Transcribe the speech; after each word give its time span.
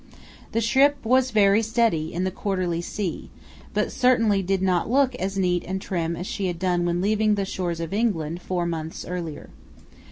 The 0.53 0.61
ship 0.61 0.97
was 1.05 1.29
very 1.29 1.61
steady 1.61 2.11
in 2.11 2.23
the 2.23 2.31
quarterly 2.31 2.81
sea, 2.81 3.29
but 3.71 3.91
certainly 3.91 4.41
did 4.41 4.59
not 4.63 4.89
look 4.89 5.13
as 5.17 5.37
neat 5.37 5.63
and 5.67 5.79
trim 5.79 6.15
as 6.15 6.25
she 6.25 6.47
had 6.47 6.57
done 6.57 6.85
when 6.85 7.01
leaving 7.01 7.35
the 7.35 7.45
shores 7.45 7.79
of 7.79 7.93
England 7.93 8.41
four 8.41 8.65
months 8.65 9.05
earlier. 9.05 9.51